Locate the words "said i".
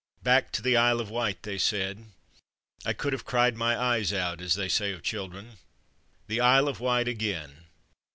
1.59-2.91